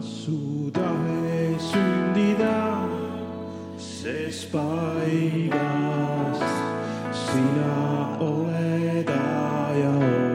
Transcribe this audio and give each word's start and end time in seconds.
las 0.00 0.06
su 0.06 0.70
tahe 0.72 1.56
sündida. 1.58 2.86
Ses 3.78 4.46
paigas 4.46 6.38
sina 7.12 8.18
oled 8.18 9.08
aja 9.08 10.29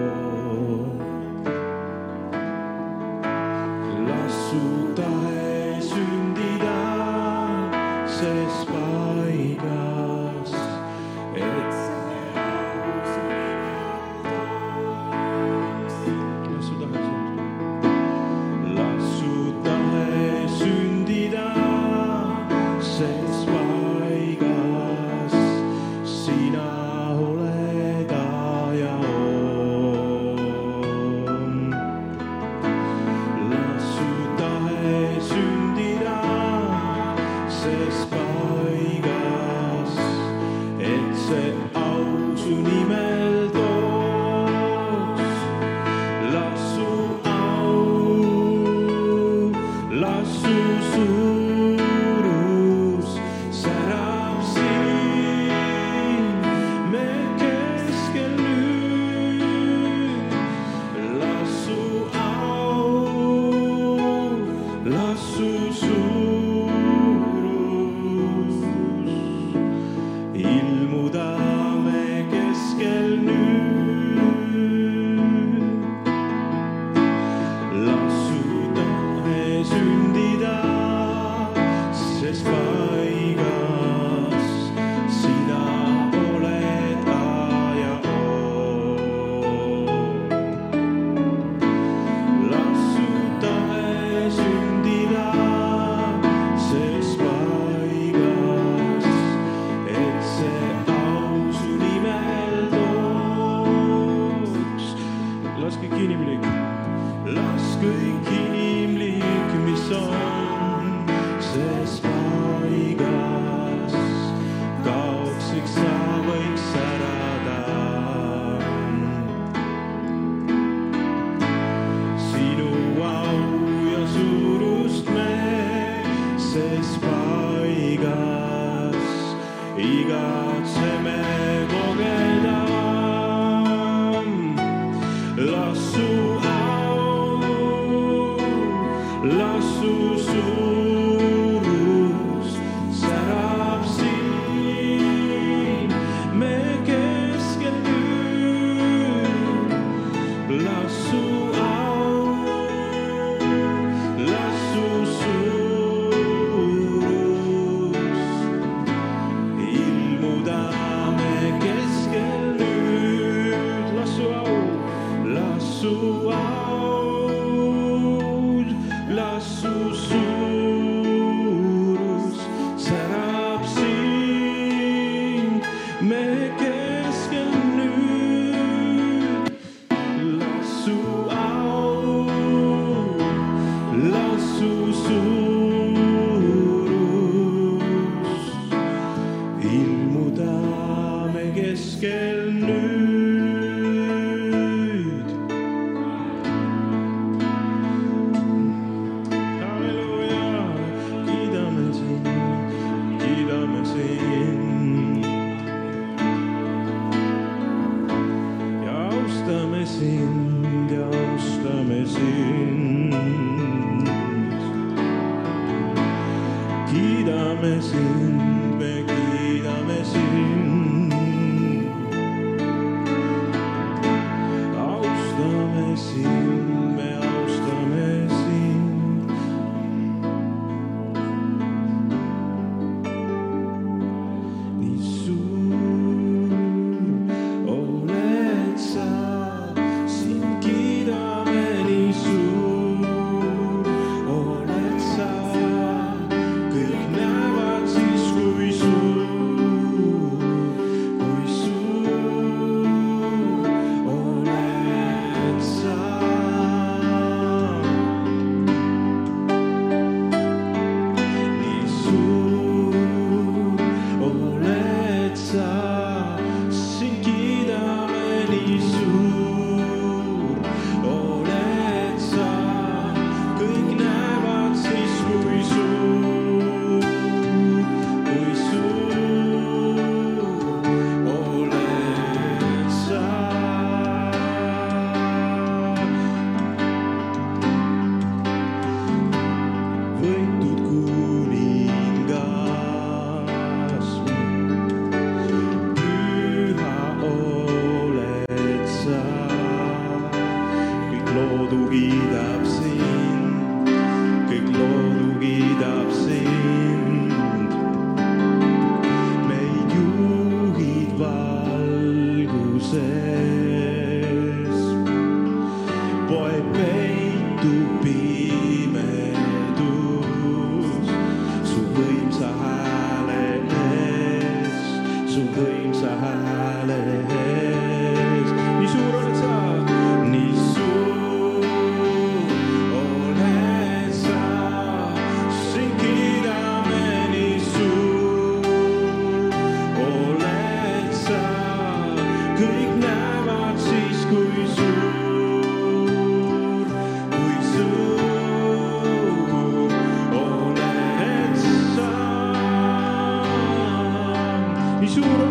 sussurro. 169.55 170.54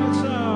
Nii 0.01 0.15
suur 0.21 0.37
oled 0.49 0.54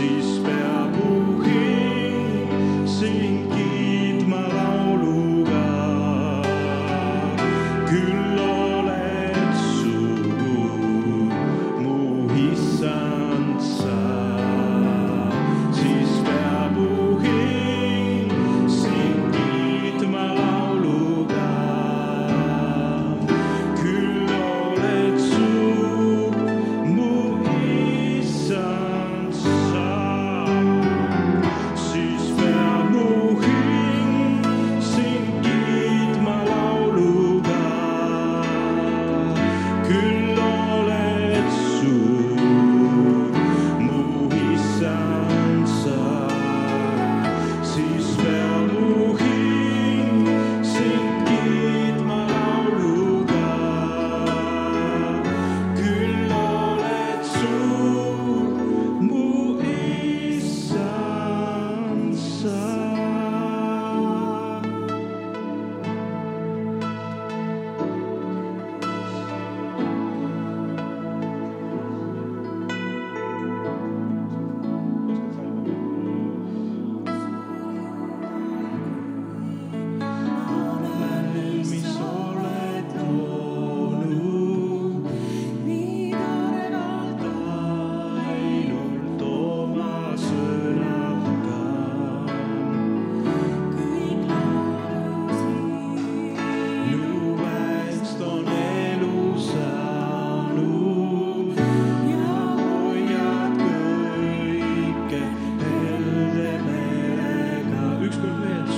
Jesus. 0.00 0.29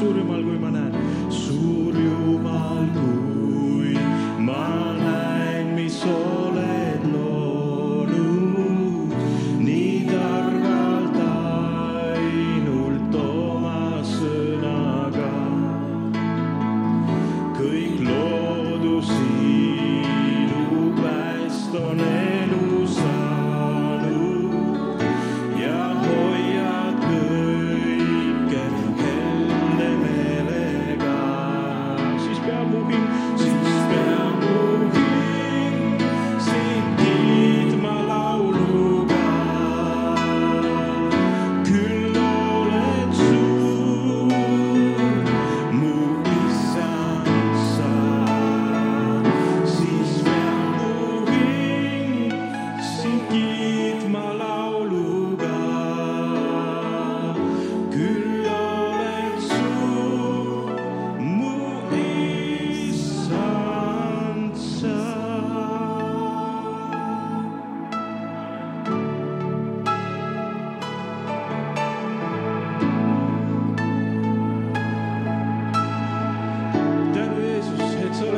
Ükskord 0.03 0.15
veel, 0.15 0.15
suur 0.15 0.17
Jumal, 0.19 0.43
kui 0.43 0.59
ma 0.59 0.71
näen, 0.71 0.95
suur 1.31 2.02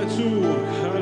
Zug. 0.02 0.93